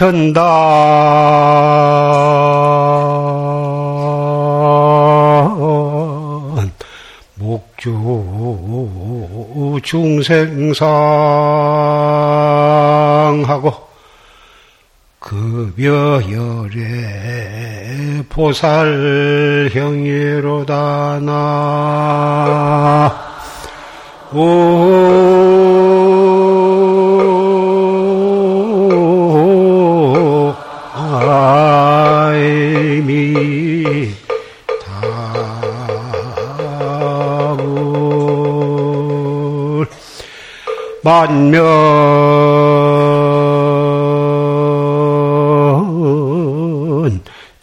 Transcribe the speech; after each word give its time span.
전다. 0.00 0.40
목주 7.34 7.90
중생상하고 9.82 10.70
급여열의 15.18 16.80
보살형예로다 18.30 19.60
나. 21.20 23.20
오, 24.32 25.49
만면 41.20 41.60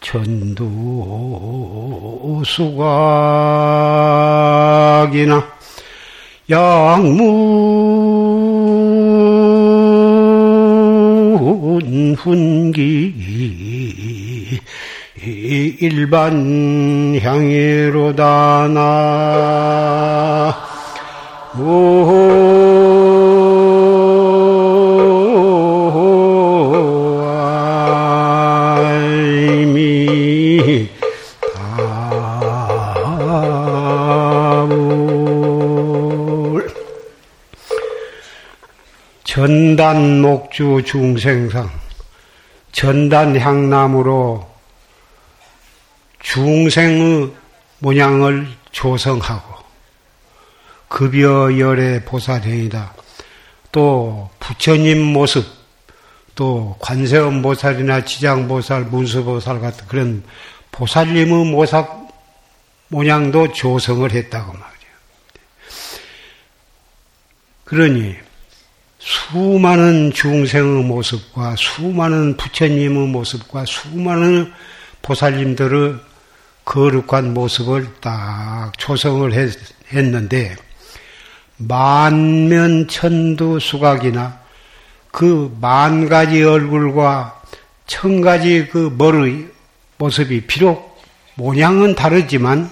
천도 0.00 0.64
수각이나 2.46 2.78
양문 6.48 7.18
훈기 12.16 13.14
일반 15.80 17.18
향예로다 17.20 18.68
나아 18.68 20.54
전단 39.38 40.20
목주 40.20 40.82
중생상 40.84 41.70
전단 42.72 43.38
향나무로 43.38 44.44
중생의 46.18 47.32
모양을 47.78 48.48
조성하고 48.72 49.62
급여 50.88 51.56
열의 51.56 52.04
보살행이다. 52.04 52.92
또 53.70 54.28
부처님 54.40 55.00
모습, 55.00 55.46
또 56.34 56.74
관세음 56.80 57.40
보살이나 57.40 58.04
지장 58.04 58.48
보살, 58.48 58.86
문수 58.86 59.22
보살 59.22 59.60
같은 59.60 59.86
그런 59.86 60.24
보살님의 60.72 61.44
모습 61.52 61.86
모양도 62.88 63.52
조성을 63.52 64.10
했다고 64.10 64.52
말이에요. 64.52 64.92
그러니 67.66 68.27
수많은 68.98 70.12
중생의 70.12 70.84
모습과 70.84 71.54
수많은 71.56 72.36
부처님의 72.36 73.08
모습과 73.08 73.64
수많은 73.64 74.52
보살님들의 75.02 75.94
거룩한 76.64 77.32
모습을 77.32 77.86
딱 78.00 78.72
조성을 78.76 79.32
했, 79.32 79.52
했는데 79.92 80.56
만면 81.56 82.88
천두 82.88 83.58
수각이나 83.60 84.40
그 85.10 85.56
만 85.60 86.08
가지 86.08 86.42
얼굴과 86.42 87.42
천 87.86 88.20
가지 88.20 88.68
그 88.70 88.94
머리 88.96 89.48
모습이 89.96 90.46
비록 90.46 91.00
모양은 91.34 91.94
다르지만 91.94 92.70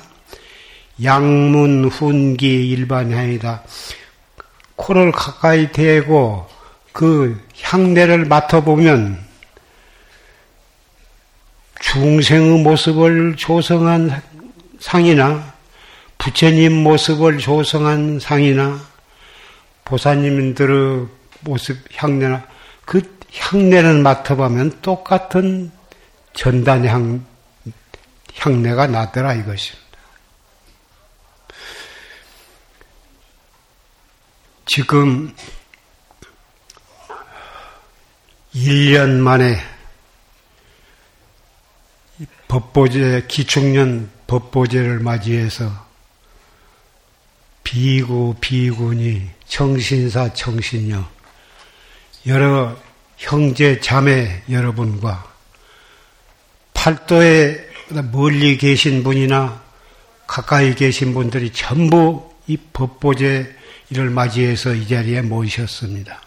양문 1.03 1.87
훈기 1.87 2.69
일반향이다. 2.71 3.63
코를 4.77 5.13
가까이 5.13 5.73
대고 5.73 6.47
그 6.93 7.43
향내를 7.61 8.27
맡아보면 8.27 9.25
중생의 11.81 12.63
모습을 12.63 13.37
조성한 13.37 14.23
상이나 14.81 15.55
부처님 16.19 16.73
모습을 16.83 17.39
조성한 17.39 18.19
상이나 18.21 18.81
보사님들의 19.85 21.07
모습 21.41 21.79
향내나 21.95 22.45
그 22.85 23.03
향내를 23.39 24.01
맡아보면 24.03 24.81
똑같은 24.83 25.71
전단 26.33 26.85
향 26.87 27.25
향내가 28.39 28.87
나더라 28.87 29.35
이것입니다. 29.35 29.86
지금 34.67 35.33
1년 38.53 39.19
만에 39.21 39.63
법보제, 42.49 43.27
기축년 43.29 44.11
법보제를 44.27 44.99
맞이해서 44.99 45.71
비구, 47.63 48.35
비군이 48.41 49.31
청신사, 49.47 50.35
청신녀, 50.35 51.09
여러 52.27 52.77
형제, 53.19 53.79
자매 53.79 54.43
여러분과 54.51 55.33
팔도에 56.75 57.71
멀리 58.11 58.59
계신 58.59 59.05
분이나 59.05 59.63
가까이 60.27 60.75
계신 60.75 61.15
분들이 61.15 61.53
전부 61.53 62.35
이 62.49 62.57
법보제 62.57 63.55
이를 63.91 64.11
맞이해서 64.11 64.75
이 64.75 64.89
자리에 64.89 65.23
모이셨습니다. 65.23 66.21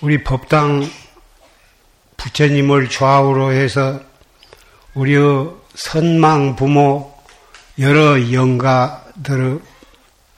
우리 0.00 0.22
법당 0.22 0.88
부처님을 2.16 2.88
좌우로 2.88 3.52
해서 3.52 4.00
우리의 4.94 5.50
선망 5.74 6.56
부모 6.56 7.14
여러 7.78 8.32
영가들의 8.32 9.60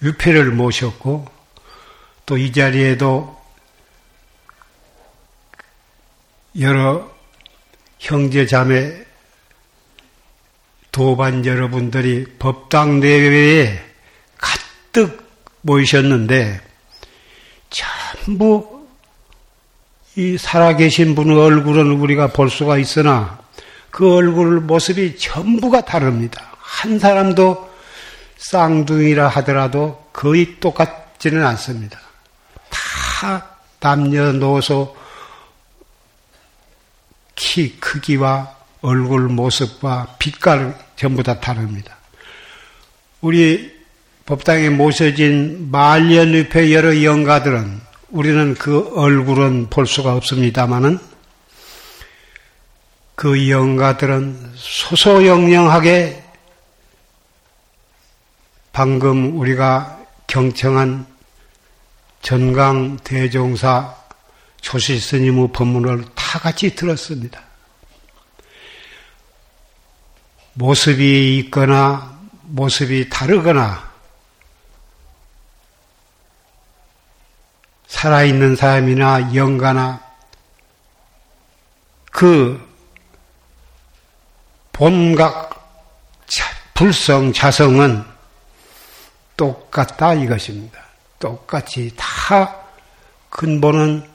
유패를 0.03 0.51
모셨고 0.53 1.27
또 2.27 2.39
이 2.39 2.53
자리에도 2.53 3.41
여러 6.61 7.11
형제 7.99 8.47
자매 8.47 9.05
도반 10.91 11.45
여러분들이 11.47 12.37
법당 12.39 13.01
내외에 13.01 13.92
모이셨는데 15.63 16.61
전부 17.71 18.87
이 20.15 20.37
살아계신 20.37 21.15
분의 21.15 21.39
얼굴은 21.39 21.93
우리가 21.93 22.29
볼 22.29 22.51
수가 22.51 22.77
있으나 22.79 23.41
그 23.91 24.15
얼굴 24.15 24.61
모습이 24.61 25.17
전부가 25.19 25.85
다릅니다. 25.85 26.53
한 26.59 26.99
사람도 26.99 27.71
쌍둥이라 28.37 29.29
하더라도 29.29 30.05
거의 30.13 30.61
똑같지는 30.61 31.45
않습니다. 31.47 31.99
다 32.71 33.51
남녀노소 33.81 34.97
키 37.35 37.79
크기와 37.79 38.57
얼굴 38.83 39.29
모습과 39.29 40.17
빛깔 40.19 40.77
전부 40.97 41.23
다 41.23 41.41
다릅니다. 41.41 41.97
우리 43.21 43.82
법당에 44.25 44.69
모셔진 44.69 45.71
말년위패 45.71 46.73
여러 46.73 47.03
영가들은 47.03 47.81
우리는 48.11 48.55
그 48.55 48.93
얼굴은 48.95 49.69
볼 49.69 49.87
수가 49.87 50.15
없습니다마는 50.15 50.99
그 53.17 53.51
영가들은 53.51 54.53
소소영영하게 54.55 56.23
방금 58.73 59.39
우리가 59.39 59.99
경청한 60.29 61.07
전강 62.23 62.99
대종사 62.99 63.97
조시 64.61 64.99
스님의 64.99 65.49
법문을 65.53 66.05
다 66.15 66.39
같이 66.39 66.75
들었습니다. 66.75 67.43
모습이 70.55 71.39
있거나 71.39 72.21
모습이 72.43 73.09
다르거나 73.11 73.92
살아있는 77.93 78.57
사람이나 78.57 79.35
영가나 79.35 80.01
그 82.11 82.59
본각 84.73 85.51
불성 86.73 87.35
자성은 87.35 88.03
똑같다 89.37 90.15
이것입니다. 90.15 90.83
똑같이 91.19 91.93
다 91.95 92.57
근본은 93.29 94.09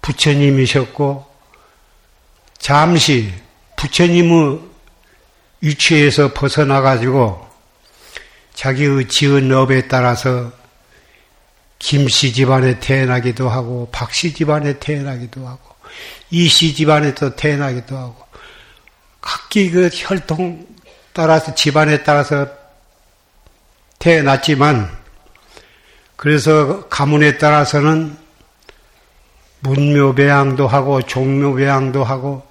부처님이셨고 0.00 1.26
잠시 2.58 3.34
부처님의 3.76 4.60
위치에서 5.60 6.32
벗어나 6.32 6.80
가지고 6.80 7.46
자기의 8.54 9.08
지은 9.08 9.52
업에 9.52 9.88
따라서 9.88 10.61
김씨 11.82 12.32
집안에 12.32 12.78
태어나기도 12.78 13.48
하고 13.48 13.88
박씨 13.90 14.32
집안에 14.34 14.78
태어나기도 14.78 15.48
하고 15.48 15.74
이씨 16.30 16.74
집안에 16.74 17.12
또 17.16 17.34
태어나기도 17.34 17.96
하고 17.96 18.16
각기 19.20 19.68
그 19.68 19.90
혈통 19.92 20.64
따라서 21.12 21.56
집안에 21.56 22.04
따라서 22.04 22.46
태어났지만 23.98 24.96
그래서 26.14 26.88
가문에 26.88 27.38
따라서는 27.38 28.16
문묘 29.58 30.14
배양도 30.14 30.68
하고 30.68 31.02
종묘 31.02 31.56
배양도 31.56 32.04
하고 32.04 32.46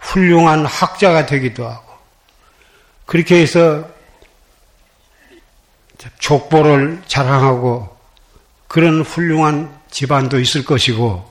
훌륭한 0.00 0.66
학자가 0.66 1.24
되기도 1.24 1.66
하고 1.66 1.94
그렇게 3.06 3.40
해서 3.40 3.88
족보를 6.18 7.02
자랑하고 7.06 7.99
그런 8.70 9.00
훌륭한 9.00 9.68
집안도 9.90 10.38
있을 10.38 10.64
것이고 10.64 11.28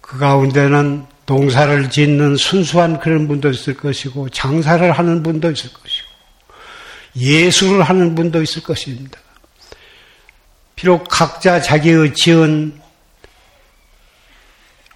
그 0.00 0.18
가운데는 0.18 1.06
농사를 1.26 1.90
짓는 1.90 2.36
순수한 2.36 2.98
그런 2.98 3.28
분도 3.28 3.50
있을 3.50 3.76
것이고 3.76 4.28
장사를 4.30 4.90
하는 4.90 5.22
분도 5.22 5.48
있을 5.48 5.72
것이고 5.72 6.08
예술을 7.14 7.84
하는 7.84 8.16
분도 8.16 8.42
있을 8.42 8.64
것입니다. 8.64 9.16
비록 10.74 11.06
각자 11.08 11.62
자기의 11.62 12.12
지은 12.14 12.80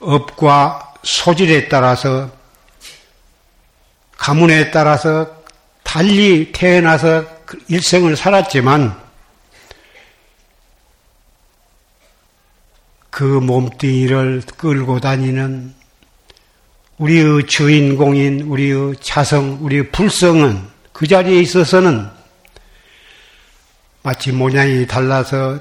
업과 0.01 0.95
소질에 1.05 1.69
따라서 1.69 2.33
가문에 4.17 4.73
따라서 4.73 5.45
달리 5.85 6.51
태어나서 6.51 7.25
일생을 7.69 8.17
살았지만 8.17 9.02
그 13.13 13.25
몸뚱이를 13.25 14.41
끌고 14.57 14.99
다니는 14.99 15.75
우리의 16.97 17.47
주인공인 17.47 18.41
우리의 18.41 18.95
자성, 19.03 19.59
우리의 19.61 19.91
불성은 19.91 20.59
그 20.95 21.07
자리에 21.07 21.39
있어서는 21.43 22.09
마치 24.03 24.33
모양이 24.33 24.87
달라서 24.87 25.61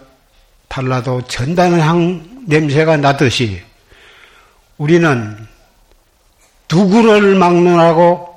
달라도 0.70 1.22
전단향 1.28 2.46
냄새가 2.48 2.96
나듯이 2.96 3.62
우리는 4.78 5.36
누구를 6.72 7.36
막론하고 7.36 8.34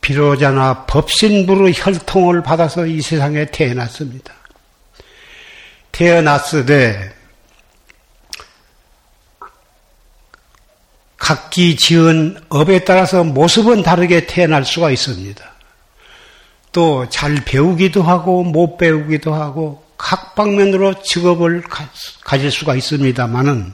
비로자나 0.00 0.86
법신부의 0.86 1.74
혈통을 1.76 2.42
받아서 2.42 2.86
이 2.86 3.02
세상에 3.02 3.44
태어났습니다. 3.44 4.32
태어났으되 5.92 7.15
각기 11.26 11.74
지은 11.74 12.38
업에 12.50 12.84
따라서 12.84 13.24
모습은 13.24 13.82
다르게 13.82 14.28
태어날 14.28 14.64
수가 14.64 14.92
있습니다. 14.92 15.44
또 16.70 17.04
잘 17.10 17.34
배우기도 17.44 18.00
하고 18.04 18.44
못 18.44 18.76
배우기도 18.76 19.34
하고 19.34 19.84
각 19.98 20.36
방면으로 20.36 21.02
직업을 21.02 21.62
가 21.62 22.38
질 22.38 22.52
수가 22.52 22.76
있습니다만은 22.76 23.72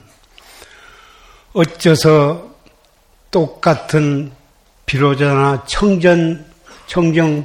어째서 1.53 2.55
똑같은 3.31 4.33
비로자나 4.87 5.65
청전, 5.67 6.47
청정 6.87 7.45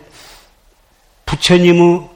부처님의 1.25 2.07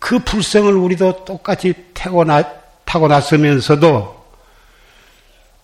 그 0.00 0.18
불성을 0.18 0.72
우리도 0.74 1.24
똑같이 1.24 1.72
타고났, 1.94 2.84
타고났으면서도 2.84 4.24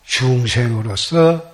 중생으로서 0.05 1.54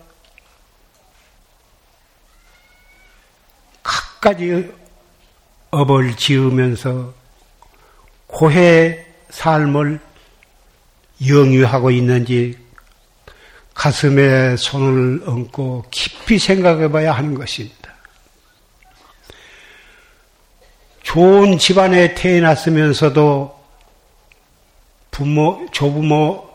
각가지 4.21 4.71
업을 5.71 6.15
지으면서 6.15 7.15
고해 8.27 9.07
삶을 9.31 9.99
영유하고 11.27 11.91
있는지 11.91 12.59
가슴에 13.73 14.57
손을 14.57 15.23
얹고 15.27 15.87
깊이 15.91 16.39
생각해 16.39 16.91
봐야 16.91 17.13
하는 17.13 17.35
것입니다. 17.35 17.95
좋은 21.03 21.57
집안에 21.59 22.15
태어났으면서도 22.15 23.59
부모, 25.11 25.67
조부모, 25.73 26.49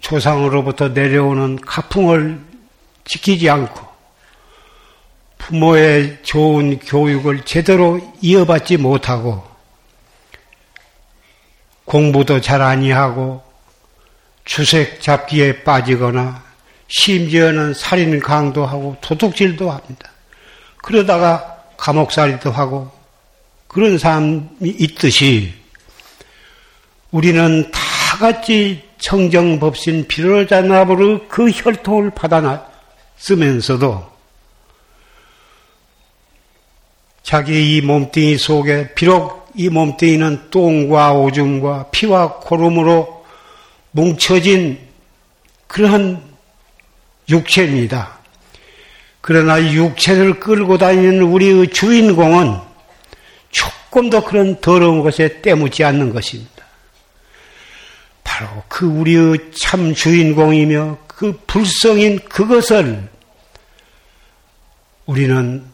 조상으로부터 0.00 0.88
내려오는 0.88 1.56
가풍을 1.56 2.38
지키지 3.04 3.48
않고 3.48 3.87
부모의 5.48 6.18
좋은 6.22 6.78
교육을 6.78 7.42
제대로 7.46 7.98
이어받지 8.20 8.76
못하고 8.76 9.42
공부도 11.86 12.42
잘 12.42 12.60
아니하고 12.60 13.42
주색 14.44 15.00
잡기에 15.00 15.64
빠지거나 15.64 16.44
심지어는 16.88 17.72
살인 17.72 18.20
강도하고 18.20 18.98
도둑질도 19.00 19.70
합니다. 19.70 20.10
그러다가 20.82 21.56
감옥살이도 21.78 22.50
하고 22.50 22.90
그런 23.68 23.96
사람이 23.96 24.48
있듯이 24.60 25.54
우리는 27.10 27.70
다 27.70 27.80
같이 28.18 28.82
청정법신 28.98 30.08
비로자나부르 30.08 31.28
그 31.28 31.48
혈통을 31.50 32.10
받아 32.10 32.66
쓰면서도 33.16 34.17
자기 37.28 37.76
이 37.76 37.82
몸뚱이 37.82 38.38
속에 38.38 38.94
비록 38.94 39.50
이 39.54 39.68
몸뚱이는 39.68 40.48
똥과 40.48 41.12
오줌과 41.12 41.90
피와 41.90 42.38
고름으로 42.38 43.22
뭉쳐진 43.90 44.78
그러한 45.66 46.22
육체입니다. 47.28 48.16
그러나 49.20 49.62
육체를 49.62 50.40
끌고 50.40 50.78
다니는 50.78 51.20
우리의 51.20 51.68
주인공은 51.68 52.60
조금 53.50 54.08
더 54.08 54.24
그런 54.24 54.58
더러운 54.62 55.02
것에 55.02 55.42
때묻지 55.42 55.84
않는 55.84 56.14
것입니다. 56.14 56.64
바로 58.24 58.48
그 58.68 58.86
우리의 58.86 59.50
참 59.54 59.92
주인공이며 59.92 60.96
그 61.06 61.38
불성인 61.46 62.20
그것을 62.20 63.06
우리는 65.04 65.66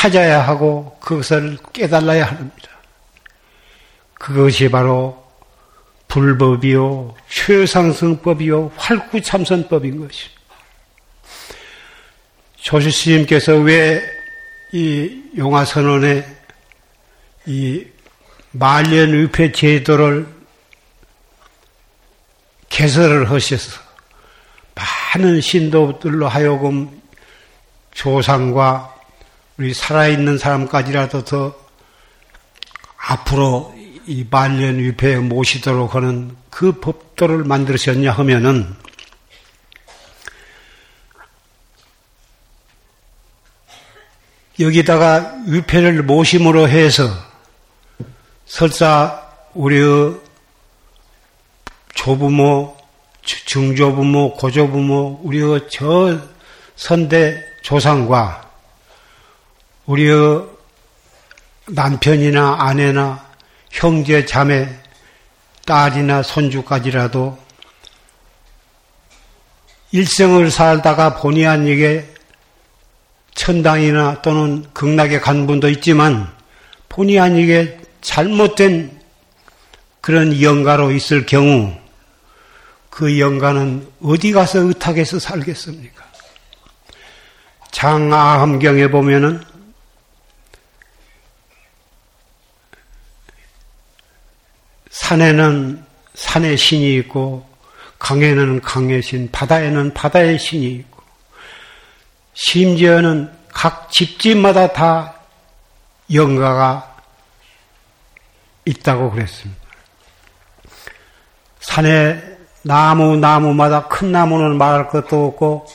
찾아야 0.00 0.40
하고 0.40 0.96
그것을 1.00 1.58
깨달아야 1.72 2.24
합니다. 2.24 2.68
그것이 4.14 4.70
바로 4.70 5.24
불법이요, 6.08 7.14
최상승법이요, 7.28 8.72
활구참선법인 8.76 10.00
것입니다. 10.00 10.40
조실 12.56 12.92
스님께서 12.92 13.56
왜 13.56 14.20
이 14.72 15.22
용화선언에 15.36 16.24
이 17.46 17.84
말년위패 18.52 19.50
제도를 19.50 20.28
개설을 22.68 23.28
하셔서 23.30 23.80
많은 24.76 25.40
신도들로 25.40 26.28
하여금 26.28 27.02
조상과 27.92 28.99
우리 29.60 29.74
살아있는 29.74 30.38
사람까지라도 30.38 31.26
더 31.26 31.54
앞으로 32.96 33.74
이 34.06 34.24
말년 34.30 34.78
위패에 34.78 35.16
모시도록 35.16 35.94
하는 35.94 36.34
그 36.48 36.80
법도를 36.80 37.44
만들으셨냐 37.44 38.10
하면은 38.10 38.74
여기다가 44.58 45.34
위패를 45.46 46.04
모심으로 46.04 46.66
해서 46.66 47.02
설사 48.46 49.28
우리의 49.52 50.18
조부모, 51.92 52.78
중조부모, 53.22 54.36
고조부모, 54.36 55.20
우리의 55.22 55.68
저 55.70 56.18
선대 56.76 57.44
조상과 57.60 58.49
우리의 59.90 60.46
남편이나 61.66 62.58
아내나 62.60 63.28
형제, 63.70 64.24
자매, 64.24 64.68
딸이나 65.66 66.22
손주까지라도 66.22 67.36
일생을 69.90 70.52
살다가 70.52 71.16
본의 71.16 71.46
아니게 71.46 72.08
천당이나 73.34 74.22
또는 74.22 74.64
극락에 74.72 75.18
간 75.18 75.48
분도 75.48 75.68
있지만 75.68 76.32
본의 76.88 77.18
아니게 77.18 77.80
잘못된 78.00 79.00
그런 80.00 80.40
영가로 80.40 80.92
있을 80.92 81.26
경우 81.26 81.74
그 82.90 83.18
영가는 83.18 83.88
어디 84.02 84.30
가서 84.30 84.60
의탁해서 84.60 85.18
살겠습니까? 85.18 86.04
장아함경에 87.72 88.88
보면은 88.88 89.49
산에는 94.90 95.84
산의 96.14 96.56
신이 96.56 96.96
있고 96.96 97.48
강에는 97.98 98.60
강의 98.60 99.02
신, 99.02 99.30
바다에는 99.30 99.94
바다의 99.94 100.38
신이 100.38 100.66
있고 100.66 101.02
심지어는 102.34 103.30
각 103.48 103.90
집집마다 103.90 104.72
다 104.72 105.14
영가가 106.12 106.96
있다고 108.64 109.10
그랬습니다. 109.10 109.60
산에 111.60 112.38
나무 112.62 113.16
나무마다 113.16 113.88
큰 113.88 114.12
나무는 114.12 114.56
말할 114.56 114.88
것도 114.88 115.26
없고 115.26 115.66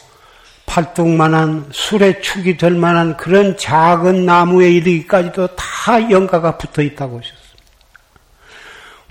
팔뚝만한 0.66 1.70
술에 1.72 2.22
축이 2.22 2.58
될 2.58 2.72
만한 2.72 3.18
그런 3.18 3.56
작은 3.58 4.26
나무에 4.26 4.72
이르기까지도 4.72 5.56
다 5.56 6.10
영가가 6.10 6.58
붙어 6.58 6.82
있다고 6.82 7.20
하셨습니다. 7.20 7.45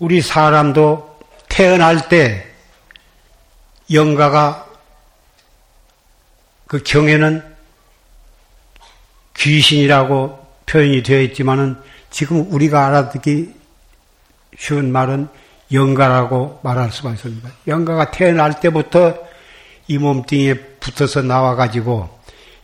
우리 0.04 0.20
사람도 0.20 1.18
태어날 1.48 2.10
때 2.10 2.46
영가가 3.90 4.68
그 6.66 6.82
경에는 6.82 7.42
귀신이라고 9.34 10.46
표현이 10.66 11.02
되어 11.02 11.22
있지만은 11.22 11.78
지금 12.10 12.52
우리가 12.52 12.86
알아듣기 12.86 13.54
쉬운 14.58 14.92
말은 14.92 15.28
영가라고 15.72 16.60
말할 16.62 16.92
수가 16.92 17.12
있습니다. 17.12 17.48
영가가 17.66 18.10
태어날 18.10 18.60
때부터 18.60 19.16
이 19.88 19.96
몸뚱이에 19.96 20.54
붙어서 20.80 21.22
나와가지고 21.22 22.10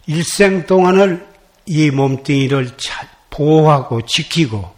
일생 0.07 0.67
동안을 0.67 1.27
이 1.65 1.91
몸뚱이를 1.91 2.77
잘 2.77 3.09
보호하고 3.31 4.03
지키고 4.03 4.71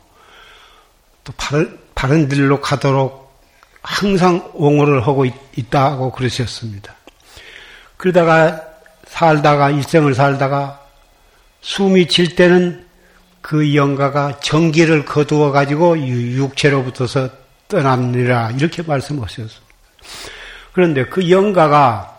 또 1.24 1.32
바른 2.02 2.28
길로 2.28 2.60
가도록 2.60 3.32
항상 3.80 4.50
옹호를 4.54 5.06
하고 5.06 5.24
있, 5.24 5.32
있다고 5.54 6.10
그러셨습니다. 6.10 6.96
그러다가 7.96 8.60
살다가 9.06 9.70
일생을 9.70 10.12
살다가 10.12 10.84
숨이 11.60 12.08
질 12.08 12.34
때는 12.34 12.84
그 13.40 13.76
영가가 13.76 14.40
전기를 14.40 15.04
거두어 15.04 15.52
가지고 15.52 15.96
육체로부터서 15.96 17.28
떠납니다. 17.68 18.50
이렇게 18.50 18.82
말씀하셨습니다. 18.82 19.62
그런데 20.72 21.04
그 21.04 21.30
영가가 21.30 22.18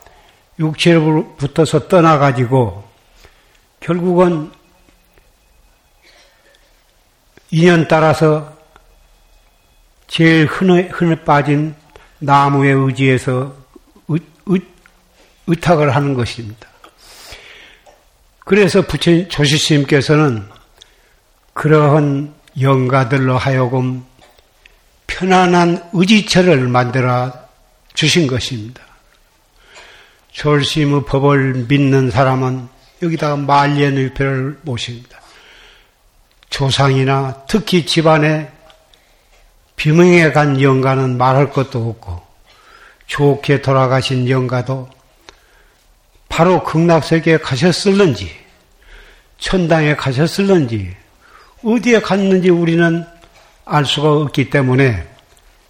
육체로부터서 0.59 1.89
떠나 1.89 2.17
가지고 2.19 2.87
결국은 3.81 4.49
인연 7.51 7.85
따라서 7.89 8.52
제일 10.13 10.45
흔해, 10.45 10.89
흔해 10.91 11.23
빠진 11.23 11.73
나무에 12.19 12.69
의지해서 12.69 13.55
의, 14.07 14.19
의, 14.45 14.61
의탁을 15.47 15.95
하는 15.95 16.13
것입니다. 16.13 16.67
그래서 18.45 18.83
부처님 18.83 19.27
조시스님께서는 19.27 20.47
그러한 21.53 22.31
영가들로 22.61 23.39
하여금 23.39 24.05
편안한 25.07 25.89
의지처를 25.93 26.67
만들어 26.67 27.33
주신 27.95 28.27
것입니다. 28.27 28.83
졸심의 30.31 31.05
법을 31.05 31.65
믿는 31.67 32.11
사람은 32.11 32.67
여기다가 33.01 33.35
말년의표를 33.35 34.59
모십니다. 34.61 35.19
조상이나 36.51 37.45
특히 37.47 37.87
집안에 37.87 38.52
비명에 39.75 40.31
간 40.31 40.61
영가는 40.61 41.17
말할 41.17 41.51
것도 41.51 41.89
없고 41.89 42.21
좋게 43.07 43.61
돌아가신 43.61 44.29
영가도 44.29 44.89
바로 46.29 46.63
극락세계에 46.63 47.37
가셨을는지 47.37 48.31
천당에 49.37 49.95
가셨을는지 49.95 50.95
어디에 51.63 52.01
갔는지 52.01 52.49
우리는 52.49 53.05
알 53.65 53.85
수가 53.85 54.11
없기 54.13 54.49
때문에 54.49 55.07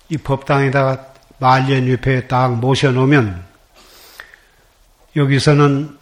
이 0.10 0.18
법당에다가 0.18 1.14
말년 1.40 1.86
위패에 1.88 2.28
딱 2.28 2.56
모셔놓으면 2.60 3.44
여기서는 5.16 5.98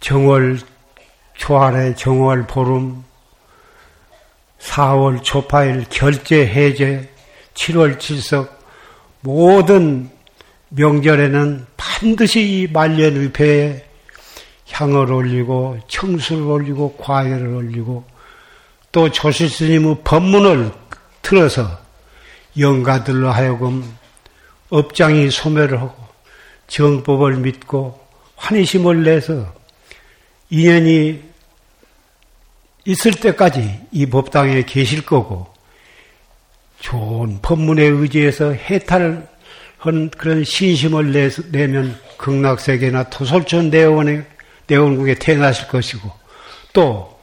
정월 0.00 0.60
초하래 1.34 1.94
정월 1.94 2.46
보름 2.46 3.04
4월 4.66 5.22
초파일 5.22 5.86
결제 5.88 6.46
해제 6.46 7.08
7월 7.54 7.98
칠석 7.98 8.60
모든 9.20 10.10
명절에는 10.70 11.66
반드시 11.76 12.40
이 12.40 12.66
말년위패에 12.72 13.84
향을 14.70 15.12
올리고 15.12 15.78
청수를 15.88 16.42
올리고 16.42 16.96
과일을 16.96 17.46
올리고 17.46 18.04
또 18.92 19.10
조실 19.10 19.48
스님의 19.48 19.98
법문을 20.04 20.72
틀어서 21.22 21.78
영가들로 22.58 23.30
하여금 23.30 23.84
업장이 24.70 25.30
소멸을 25.30 25.80
하고 25.80 25.94
정법을 26.66 27.36
믿고 27.36 28.00
환희심을 28.36 29.04
내서 29.04 29.54
인연이 30.50 31.22
있을 32.86 33.12
때까지 33.12 33.80
이 33.90 34.06
법당에 34.06 34.62
계실 34.62 35.04
거고 35.04 35.46
좋은 36.80 37.40
법문에 37.42 37.82
의지해서 37.82 38.52
해탈을 38.52 39.26
한 39.78 40.10
그런 40.10 40.44
신심을 40.44 41.12
내면 41.50 41.98
극락세계나 42.16 43.10
토솔촌 43.10 43.70
내원에 43.70 44.24
내원국에 44.66 45.14
태어나실 45.14 45.68
것이고 45.68 46.10
또 46.72 47.20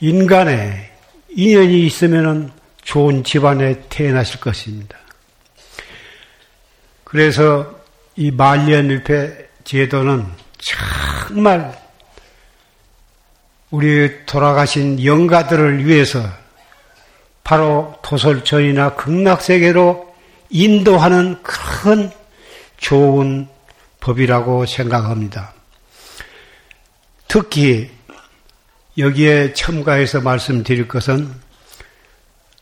인간의 0.00 0.90
인연이 1.30 1.86
있으면 1.86 2.52
좋은 2.82 3.22
집안에 3.22 3.82
태어나실 3.88 4.40
것입니다. 4.40 4.98
그래서 7.04 7.80
이 8.16 8.30
말년일패 8.30 9.48
제도는 9.64 10.26
정말 10.58 11.78
우리 13.72 14.24
돌아가신 14.26 15.04
영가들을 15.04 15.84
위해서 15.84 16.22
바로 17.42 17.96
토솔촌이나 18.02 18.94
극락세계로 18.94 20.14
인도하는 20.50 21.42
큰 21.42 22.10
좋은 22.76 23.48
법이라고 23.98 24.66
생각합니다. 24.66 25.52
특히 27.26 27.90
여기에 28.98 29.54
첨가해서 29.54 30.20
말씀드릴 30.20 30.86
것은 30.86 31.32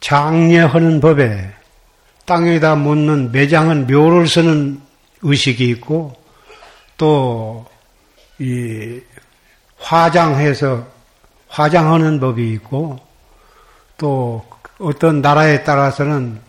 장례하는 0.00 1.00
법에 1.00 1.52
땅에다 2.24 2.76
묻는 2.76 3.32
매장은 3.32 3.86
묘를 3.86 4.26
쓰는 4.26 4.80
의식이 5.20 5.68
있고 5.68 6.16
또 6.96 7.70
이 8.40 9.00
화장해서 9.76 10.86
화장하는 11.50 12.18
법이 12.18 12.52
있고 12.54 12.98
또 13.98 14.46
어떤 14.78 15.20
나라에 15.20 15.62
따라서는 15.62 16.40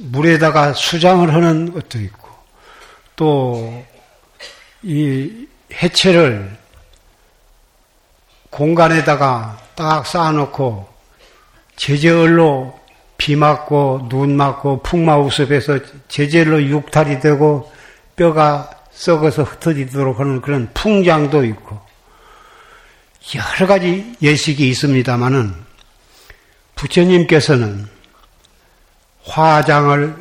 물에다가 0.00 0.74
수장을 0.74 1.32
하는 1.32 1.72
것도 1.72 1.98
있고 1.98 2.28
또 3.16 3.94
이 4.84 5.48
해체를 5.72 6.56
공간에다가 8.50 9.58
딱 9.74 10.06
쌓아놓고 10.06 10.86
제재얼로 11.76 12.78
비 13.16 13.34
맞고 13.34 14.08
눈 14.10 14.36
맞고 14.36 14.82
풍마우습해서 14.82 15.78
제재얼로 16.08 16.62
육탈이 16.64 17.20
되고 17.20 17.72
뼈가 18.14 18.70
썩어서 18.92 19.42
흩어지도록 19.42 20.20
하는 20.20 20.42
그런 20.42 20.68
풍장도 20.74 21.44
있고 21.44 21.80
여러 23.34 23.66
가지 23.66 24.14
예식이 24.20 24.68
있습니다만은 24.68 25.54
부처님께서는 26.74 27.86
화장을 29.24 30.14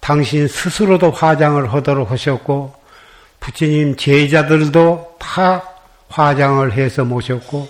당신 0.00 0.48
스스로도 0.48 1.10
화장을 1.10 1.72
하도록 1.72 2.10
하셨고 2.10 2.74
부처님 3.40 3.96
제자들도 3.96 5.16
다 5.18 5.62
화장을 6.08 6.72
해서 6.72 7.04
모셨고 7.04 7.68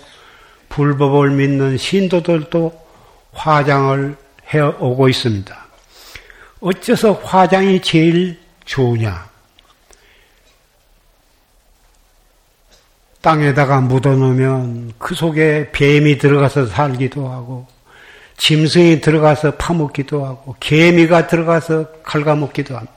불법을 0.69 1.31
믿는 1.31 1.77
신도들도 1.77 2.85
화장을 3.33 4.15
해 4.53 4.59
오고 4.59 5.09
있습니다. 5.09 5.65
어째서 6.61 7.13
화장이 7.13 7.81
제일 7.81 8.39
좋으냐? 8.63 9.34
땅에다가 13.25 13.81
묻어놓으면 13.81 14.93
그 14.99 15.15
속에 15.15 15.71
뱀이 15.71 16.19
들어가서 16.19 16.67
살기도 16.67 17.27
하고 17.27 17.65
짐승이 18.37 19.01
들어가서 19.01 19.55
파먹기도 19.55 20.23
하고 20.23 20.55
개미가 20.59 21.25
들어가서 21.25 22.03
갉아먹기도 22.03 22.75
합니다. 22.75 22.93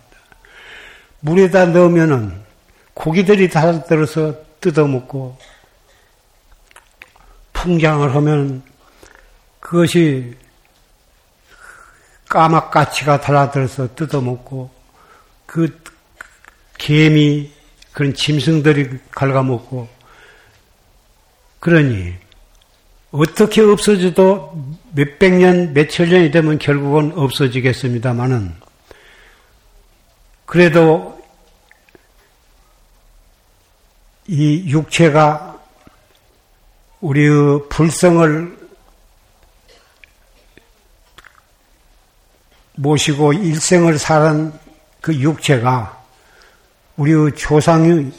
물에다 1.21 1.67
넣으면은 1.67 2.43
고기들이 2.93 3.49
다 3.49 3.85
들어서 3.85 4.35
뜯어먹고 4.61 5.39
풍장을 7.55 8.15
하면 8.15 8.63
그것이 9.61 10.37
까막가치가 12.29 13.23
달아들어서 13.23 13.95
뜯어먹고 13.95 14.71
그 15.47 15.81
개미 16.77 17.51
그런 17.93 18.13
짐승들이 18.13 18.99
갉아먹고 19.11 19.97
그러니 21.61 22.15
어떻게 23.11 23.63
없어져도 23.63 24.77
몇백 24.93 25.35
년, 25.35 25.73
몇천 25.73 26.09
년이 26.09 26.31
되면 26.31 26.59
결국은 26.59 27.13
없어지겠습니다만은 27.17 28.55
그래도 30.45 31.19
이 34.27 34.69
육체가 34.69 35.59
우리의 37.01 37.69
불성을 37.71 38.59
모시고 42.75 43.33
일생을 43.33 43.99
사는 43.99 44.53
그 45.01 45.15
육체가 45.15 46.05
우리의 46.97 47.35
조상이 47.37 48.13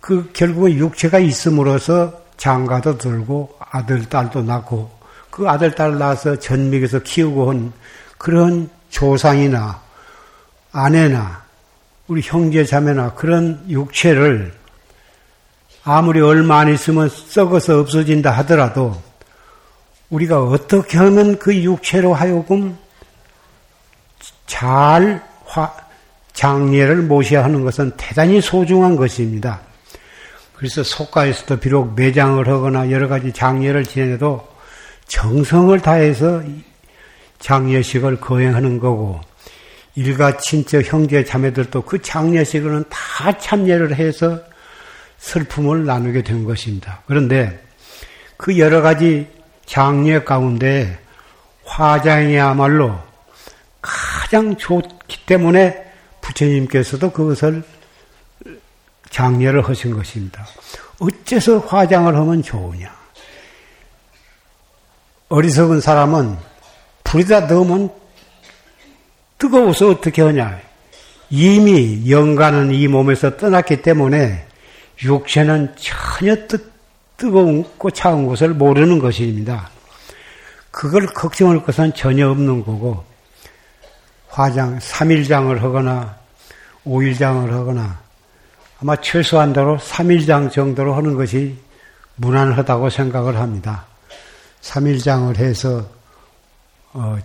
그 0.00 0.30
결국은 0.32 0.72
육체가 0.72 1.18
있음으로써 1.18 2.21
장가도 2.36 2.98
들고 2.98 3.56
아들, 3.70 4.08
딸도 4.08 4.42
낳고 4.42 4.90
그 5.30 5.48
아들, 5.48 5.74
딸 5.74 5.98
낳아서 5.98 6.36
전믹에서 6.36 7.00
키우고 7.00 7.50
한 7.50 7.72
그런 8.18 8.68
조상이나 8.90 9.80
아내나 10.72 11.42
우리 12.08 12.20
형제 12.22 12.64
자매나 12.64 13.14
그런 13.14 13.64
육체를 13.68 14.52
아무리 15.84 16.20
얼마 16.20 16.60
안 16.60 16.72
있으면 16.72 17.08
썩어서 17.08 17.80
없어진다 17.80 18.30
하더라도 18.38 19.00
우리가 20.10 20.42
어떻게 20.42 20.98
하면 20.98 21.38
그 21.38 21.54
육체로 21.54 22.14
하여금 22.14 22.76
잘 24.46 25.26
화, 25.44 25.72
장례를 26.34 26.96
모셔야 27.02 27.44
하는 27.44 27.62
것은 27.62 27.92
대단히 27.96 28.40
소중한 28.40 28.96
것입니다. 28.96 29.60
그래서 30.62 30.84
속가에서도 30.84 31.56
비록 31.58 31.96
매장을 31.96 32.46
하거나 32.46 32.88
여러 32.92 33.08
가지 33.08 33.32
장례를 33.32 33.84
지내도 33.84 34.46
정성을 35.08 35.80
다해서 35.80 36.40
장례식을 37.40 38.20
거행하는 38.20 38.78
거고 38.78 39.20
일가 39.96 40.36
친척 40.36 40.84
형제 40.84 41.24
자매들도 41.24 41.82
그 41.82 42.00
장례식에는 42.00 42.84
다 42.88 43.36
참여를 43.38 43.96
해서 43.96 44.38
슬픔을 45.18 45.84
나누게 45.84 46.22
된 46.22 46.44
것입니다. 46.44 47.02
그런데 47.08 47.60
그 48.36 48.56
여러 48.56 48.82
가지 48.82 49.26
장례 49.66 50.22
가운데 50.22 50.96
화장이야말로 51.64 53.00
가장 53.80 54.56
좋기 54.56 55.26
때문에 55.26 55.90
부처님께서도 56.20 57.10
그것을 57.10 57.64
장례를 59.12 59.68
하신 59.68 59.94
것입니다. 59.94 60.44
어째서 60.98 61.58
화장을 61.58 62.14
하면 62.14 62.42
좋으냐? 62.42 62.92
어리석은 65.28 65.80
사람은 65.80 66.36
불에다 67.04 67.40
넣으면 67.40 67.90
뜨거워서 69.38 69.90
어떻게 69.90 70.22
하냐? 70.22 70.60
이미 71.30 72.10
영가는 72.10 72.72
이 72.72 72.88
몸에서 72.88 73.36
떠났기 73.36 73.82
때문에 73.82 74.46
육체는 75.02 75.74
전혀 75.76 76.46
뜨, 76.46 76.70
뜨거운고 77.16 77.90
차가운 77.90 78.26
것을 78.26 78.50
모르는 78.50 78.98
것입니다. 78.98 79.70
그걸 80.70 81.06
걱정할 81.06 81.62
것은 81.62 81.94
전혀 81.94 82.28
없는 82.30 82.64
거고, 82.64 83.04
화장, 84.28 84.78
3일장을 84.78 85.58
하거나, 85.58 86.16
5일장을 86.86 87.50
하거나, 87.50 88.01
아마 88.82 88.96
최소한도로 88.96 89.78
3일장 89.78 90.50
정도로 90.50 90.94
하는 90.94 91.14
것이 91.14 91.56
무난하다고 92.16 92.90
생각을 92.90 93.36
합니다. 93.36 93.86
3일장을 94.60 95.36
해서 95.36 95.86
어, 96.92 97.16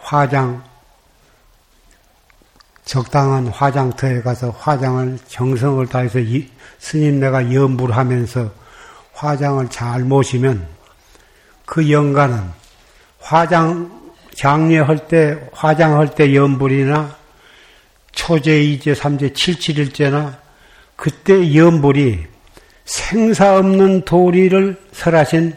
화장 0.00 0.64
적당한 2.86 3.48
화장터에 3.48 4.22
가서 4.22 4.48
화장을 4.48 5.18
정성을 5.28 5.86
다해서 5.88 6.18
이, 6.20 6.48
스님네가 6.78 7.52
염불 7.52 7.92
하면서 7.92 8.50
화장을 9.12 9.68
잘 9.68 10.00
모시면 10.04 10.66
그 11.66 11.90
영가는 11.92 12.50
화장 13.20 14.10
장례할 14.34 15.06
때 15.06 15.50
화장할 15.52 16.14
때 16.14 16.34
염불이나 16.34 17.14
초제, 18.12 18.62
이제, 18.62 18.94
삼제, 18.94 19.34
칠칠일제나 19.34 20.41
그때 20.96 21.54
연불이 21.54 22.26
생사 22.84 23.58
없는 23.58 24.04
도리를 24.04 24.80
설하신 24.92 25.54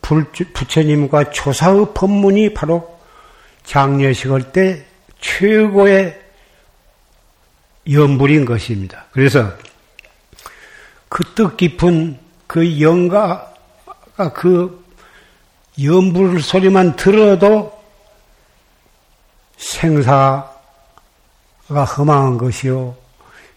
부처님과 0.00 1.30
조사의 1.30 1.88
법문이 1.94 2.54
바로 2.54 2.98
장례식 3.64 4.30
할때 4.30 4.84
최고의 5.20 6.20
연불인 7.90 8.44
것입니다. 8.44 9.06
그래서 9.12 9.52
그 11.08 11.22
뜻 11.34 11.56
깊은 11.56 12.18
그 12.46 12.80
영가가 12.80 14.32
그 14.34 14.84
연불 15.82 16.42
소리만 16.42 16.96
들어도 16.96 17.72
생사가 19.56 20.50
허망한 21.96 22.38
것이요. 22.38 22.96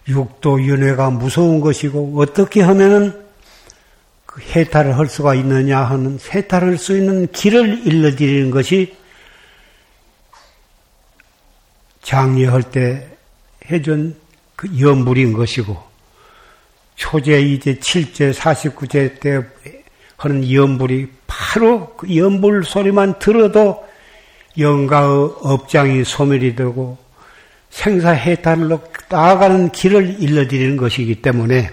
육도 0.07 0.61
윤회가 0.61 1.09
무서운 1.09 1.59
것이고 1.59 2.13
어떻게 2.17 2.61
하면은 2.61 3.25
그 4.25 4.41
해탈을 4.41 4.97
할 4.97 5.07
수가 5.07 5.35
있느냐 5.35 5.79
하는 5.83 6.19
해탈을 6.33 6.69
할 6.69 6.77
수 6.77 6.95
있는 6.95 7.31
길을 7.31 7.85
일러드리는 7.87 8.51
것이 8.51 8.95
장례할 12.03 12.63
때 12.63 13.07
해준 13.69 14.15
그 14.55 14.79
연불인 14.79 15.33
것이고 15.33 15.77
초제, 16.95 17.41
이제 17.41 17.75
7제, 17.75 18.33
49제 18.33 19.19
때 19.19 19.43
하는 20.15 20.51
연불이 20.51 21.07
바로 21.27 21.93
그 21.95 22.15
연불 22.15 22.63
소리만 22.63 23.19
들어도 23.19 23.85
영가의 24.57 25.31
업장이 25.41 26.03
소멸이 26.03 26.55
되고 26.55 26.97
생사해탈로 27.77 28.81
나아가는 29.09 29.69
길을 29.71 30.19
일러드리는 30.19 30.77
것이기 30.77 31.21
때문에 31.21 31.69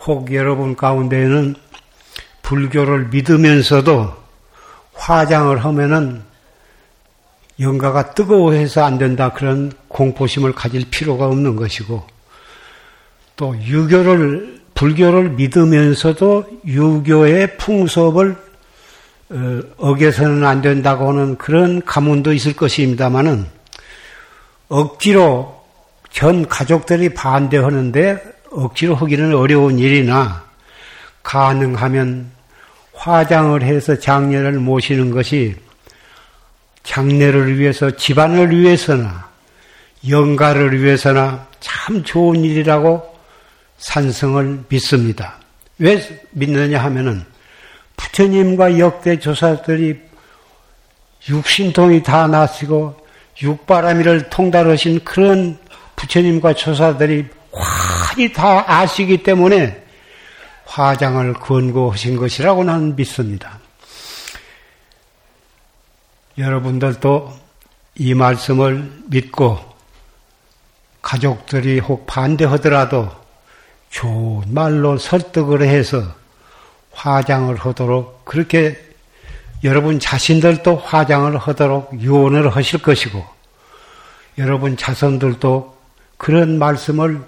혹 0.00 0.32
여러분 0.34 0.74
가운데에는 0.74 1.54
불교를 2.42 3.08
믿으면서도 3.08 4.10
화장을 4.94 5.64
하면은 5.64 6.22
영가가 7.60 8.14
뜨거워해서 8.14 8.84
안 8.84 8.96
된다 8.96 9.32
그런 9.32 9.72
공포심을 9.88 10.54
가질 10.54 10.88
필요가 10.90 11.26
없는 11.26 11.56
것이고 11.56 12.02
또 13.36 13.56
유교를 13.56 14.60
불교를 14.74 15.30
믿으면서도 15.30 16.60
유교의 16.66 17.58
풍습을 17.58 18.36
어, 19.30 19.60
어겨서는 19.76 20.44
안 20.44 20.62
된다고 20.62 21.08
하는 21.08 21.36
그런 21.36 21.82
가문도 21.84 22.32
있을 22.32 22.54
것입니다만은 22.54 23.61
억지로 24.72 25.62
전 26.10 26.48
가족들이 26.48 27.10
반대하는데 27.10 28.22
억지로 28.52 28.94
하기는 28.94 29.34
어려운 29.34 29.78
일이나 29.78 30.46
가능하면 31.22 32.30
화장을 32.94 33.62
해서 33.62 33.98
장례를 33.98 34.52
모시는 34.52 35.10
것이 35.10 35.56
장례를 36.84 37.58
위해서 37.58 37.90
집안을 37.90 38.58
위해서나 38.58 39.28
영가를 40.08 40.82
위해서나 40.82 41.46
참 41.60 42.02
좋은 42.02 42.42
일이라고 42.42 43.14
산성을 43.76 44.64
믿습니다. 44.68 45.36
왜 45.78 46.00
믿느냐 46.30 46.82
하면은 46.82 47.26
부처님과 47.96 48.78
역대 48.78 49.18
조사들이 49.18 50.00
육신통이 51.28 52.02
다 52.02 52.26
나시고 52.26 53.01
육바라미를 53.40 54.30
통달하신 54.30 55.04
그런 55.04 55.58
부처님과 55.96 56.54
조사들이 56.54 57.26
환히 57.52 58.32
다 58.32 58.64
아시기 58.66 59.22
때문에 59.22 59.82
화장을 60.64 61.32
권고하신 61.34 62.16
것이라고 62.16 62.64
나는 62.64 62.96
믿습니다. 62.96 63.58
여러분들도 66.38 67.32
이 67.96 68.14
말씀을 68.14 68.90
믿고 69.06 69.58
가족들이 71.02 71.78
혹 71.78 72.06
반대하더라도 72.06 73.10
좋은 73.90 74.54
말로 74.54 74.96
설득을 74.96 75.62
해서 75.62 76.02
화장을 76.92 77.54
하도록 77.54 78.24
그렇게 78.24 78.91
여러분 79.64 80.00
자신들도 80.00 80.76
화장을 80.76 81.36
하도록 81.38 82.00
유언을 82.00 82.54
하실 82.54 82.82
것이고 82.82 83.24
여러분 84.38 84.76
자손들도 84.76 85.76
그런 86.16 86.58
말씀을 86.58 87.20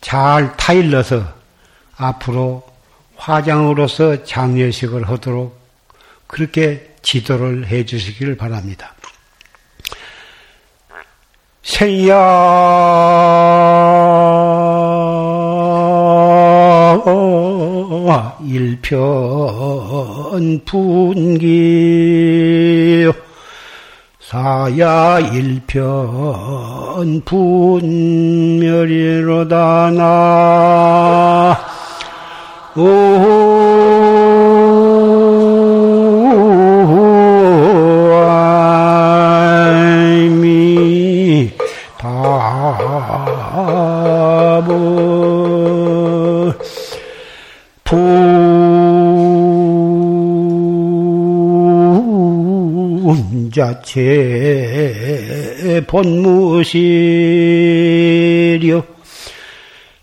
잘 0.00 0.56
타일러서 0.56 1.24
앞으로 1.96 2.66
화장으로서 3.16 4.24
장례식을 4.24 5.08
하도록 5.08 5.58
그렇게 6.26 6.94
지도를 7.02 7.66
해 7.66 7.84
주시기를 7.84 8.36
바랍니다. 8.36 8.94
생야 11.62 12.14
일편 18.44 19.00
분기 20.64 21.88
사야 24.20 25.18
일편 25.32 25.84
분멸이로다 27.24 27.90
나 29.90 31.58
자체 53.82 54.94
본무시려 55.86 56.82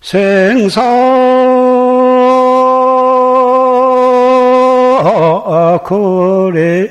생사 0.02 0.82
거래 5.84 6.90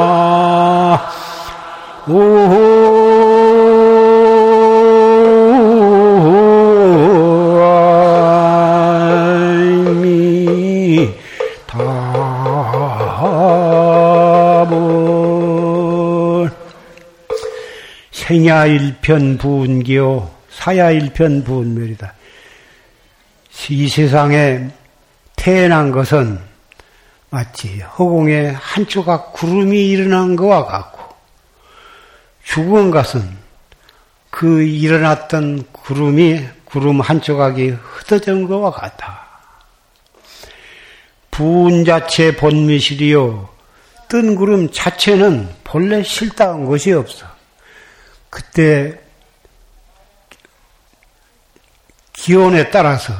생야일편 18.52 19.38
부운기요 19.38 20.30
사야일편 20.50 21.42
부운멸이다. 21.42 22.12
이 23.70 23.88
세상에 23.88 24.68
태어난 25.36 25.90
것은 25.90 26.38
마치 27.30 27.80
허공에 27.80 28.48
한 28.50 28.86
조각 28.86 29.32
구름이 29.32 29.88
일어난 29.88 30.36
것과 30.36 30.66
같고 30.66 31.14
죽은 32.44 32.90
것은 32.90 33.22
그 34.28 34.62
일어났던 34.62 35.64
구름이 35.72 36.46
구름 36.66 37.00
한 37.00 37.22
조각이 37.22 37.70
흩어진 37.70 38.46
것과 38.46 38.70
같아. 38.70 39.26
부운 41.30 41.86
자체 41.86 42.36
본미실이요. 42.36 43.48
뜬 44.08 44.34
구름 44.34 44.70
자체는 44.70 45.48
본래 45.64 46.02
실다한 46.02 46.66
것이 46.66 46.92
없어. 46.92 47.31
그때 48.32 48.98
기온에 52.14 52.70
따라서 52.70 53.12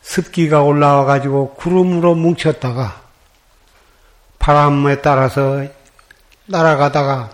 습기가 0.00 0.62
올라와 0.62 1.04
가지고 1.04 1.52
구름으로 1.52 2.14
뭉쳤다가 2.14 3.02
바람에 4.38 5.02
따라서 5.02 5.66
날아가다가 6.46 7.30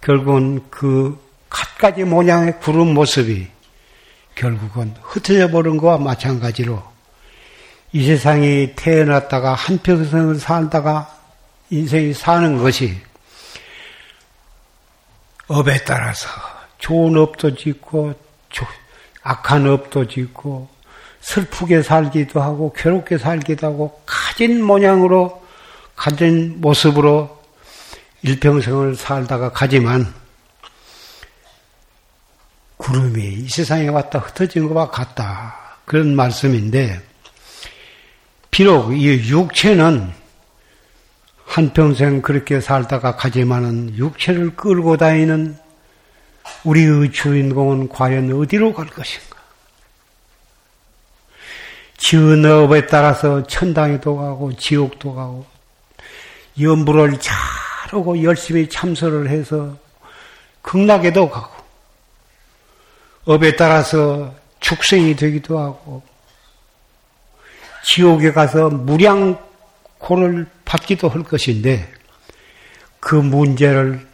결국은 0.00 0.70
그 0.70 1.18
갖가지 1.50 2.04
모양의 2.04 2.60
구름 2.60 2.94
모습이 2.94 3.48
결국은 4.36 4.94
흩어져 5.02 5.50
버린 5.50 5.78
것과 5.78 5.98
마찬가지로 5.98 6.80
이 7.90 8.06
세상이 8.06 8.74
태어났다가 8.76 9.54
한평생을 9.54 10.38
살다가 10.38 11.12
인생이 11.70 12.14
사는 12.14 12.56
것이 12.56 13.05
업에 15.48 15.84
따라서 15.84 16.28
좋은 16.78 17.16
업도 17.16 17.54
짓고 17.54 18.14
악한 19.22 19.66
업도 19.66 20.06
짓고 20.06 20.68
슬프게 21.20 21.82
살기도 21.82 22.40
하고 22.40 22.72
괴롭게 22.72 23.18
살기도 23.18 23.66
하고 23.66 24.00
가진 24.06 24.62
모양으로 24.62 25.44
가진 25.96 26.60
모습으로 26.60 27.42
일평생을 28.22 28.94
살다가 28.94 29.50
가지만 29.50 30.12
구름이 32.76 33.24
이 33.24 33.48
세상에 33.48 33.88
왔다 33.88 34.18
흩어진 34.18 34.68
것과 34.68 34.90
같다. 34.90 35.56
그런 35.84 36.14
말씀인데 36.14 37.00
비록 38.50 38.92
이 38.92 39.08
육체는 39.28 40.12
한평생 41.46 42.20
그렇게 42.22 42.60
살다가 42.60 43.16
가지만은 43.16 43.96
육체를 43.96 44.56
끌고 44.56 44.96
다니는 44.96 45.56
우리의 46.64 47.12
주인공은 47.12 47.88
과연 47.88 48.30
어디로 48.32 48.74
갈 48.74 48.86
것인가? 48.86 49.36
지은 51.96 52.44
업에 52.44 52.86
따라서 52.86 53.42
천당에도 53.46 54.16
가고 54.16 54.54
지옥도 54.54 55.14
가고 55.14 55.46
연부를 56.60 57.18
잘하고 57.18 58.22
열심히 58.22 58.68
참선을 58.68 59.30
해서 59.30 59.76
극락에도 60.62 61.30
가고 61.30 61.54
업에 63.24 63.56
따라서 63.56 64.34
축생이 64.60 65.16
되기도 65.16 65.58
하고 65.58 66.02
지옥에 67.84 68.32
가서 68.32 68.68
무량 68.68 69.38
고를 69.98 70.46
받기도 70.64 71.08
할 71.08 71.22
것인데 71.22 71.92
그 73.00 73.14
문제를 73.14 74.06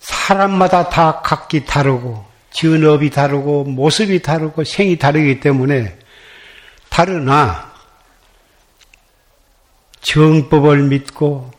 사람마다 0.00 0.88
다 0.88 1.20
각기 1.22 1.64
다르고 1.64 2.24
지은 2.52 2.84
업이 2.84 3.10
다르고 3.10 3.64
모습이 3.64 4.22
다르고 4.22 4.64
생이 4.64 4.96
다르기 4.98 5.40
때문에 5.40 5.96
다르나 6.88 7.70
정법을 10.00 10.82
믿고 10.84 11.50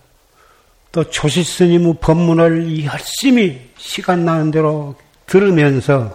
또 0.92 1.10
조실스님의 1.10 1.96
법문을 2.02 2.84
열심히 2.84 3.72
시간 3.78 4.26
나는 4.26 4.52
대로 4.52 4.96
들으면서 5.26 6.14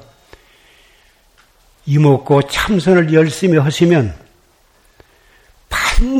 이먹고 1.86 2.42
참선을 2.42 3.12
열심히 3.14 3.58
하시면 3.58 4.25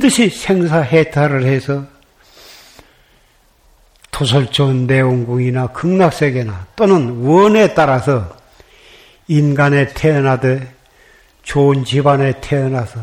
반드시 0.06 0.30
생사해탈을 0.30 1.44
해서 1.46 1.84
토설촌 4.12 4.86
내원궁이나 4.86 5.68
극락세계나 5.68 6.68
또는 6.76 7.24
원에 7.24 7.74
따라서 7.74 8.36
인간에 9.26 9.88
태어나되 9.88 10.72
좋은 11.42 11.84
집안에 11.84 12.40
태어나서 12.40 13.00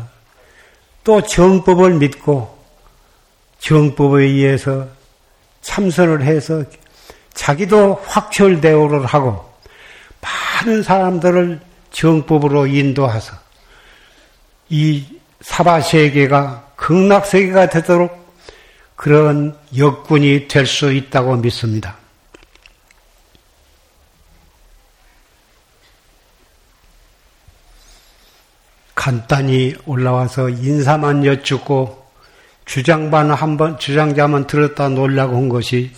또 1.02 1.22
정법을 1.22 1.94
믿고 1.94 2.58
정법에 3.58 4.24
의해서 4.24 4.88
참선을 5.60 6.22
해서 6.22 6.64
자기도 7.34 8.02
확철대오를 8.06 9.04
하고 9.04 9.52
많은 10.22 10.82
사람들을 10.82 11.60
정법으로 11.90 12.66
인도하서 12.66 13.36
이 14.70 15.04
사바세계가 15.42 16.63
극락세계가 16.84 17.70
되도록 17.70 18.34
그런 18.94 19.58
역군이 19.74 20.48
될 20.48 20.66
수 20.66 20.92
있다고 20.92 21.36
믿습니다. 21.36 21.96
간단히 28.94 29.74
올라와서 29.86 30.50
인사만 30.50 31.24
여쭙고 31.24 32.04
주장만 32.66 33.30
한번 33.30 33.78
주장자만 33.78 34.46
들었다 34.46 34.90
놀라고 34.90 35.36
한 35.36 35.48
것이 35.48 35.90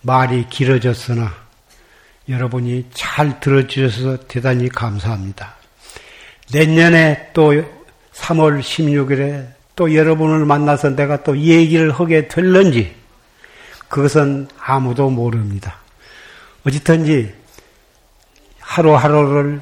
말이 0.00 0.46
길어졌으나 0.48 1.34
여러분이 2.30 2.86
잘 2.94 3.40
들어주셔서 3.40 4.26
대단히 4.26 4.70
감사합니다. 4.70 5.54
내년에 6.50 7.30
또 7.34 7.52
3월 8.14 8.60
16일에 8.60 9.53
또 9.76 9.94
여러분을 9.94 10.44
만나서 10.44 10.96
내가 10.96 11.22
또 11.22 11.36
얘기를 11.36 11.90
하게 11.90 12.28
될런지 12.28 12.94
그것은 13.88 14.48
아무도 14.58 15.10
모릅니다. 15.10 15.76
어쨌든지 16.66 17.34
하루하루를 18.60 19.60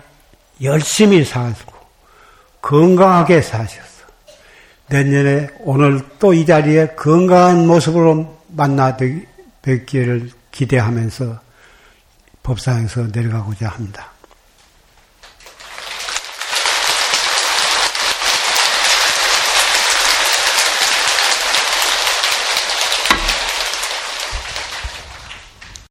열심히 0.63 1.25
살고 1.25 1.73
건강하게 2.61 3.43
사셔서 3.43 4.07
내년에 4.89 5.49
오늘 5.61 6.01
또 6.19 6.33
이 6.35 6.47
자리에 6.47 6.89
건강한 6.97 7.67
모습으로 7.67 8.39
만나 8.49 8.97
뵙기를 9.63 10.31
기대하면서 10.51 11.41
법상에서 12.43 13.09
내려가고자 13.13 13.69
합니다. 13.69 14.12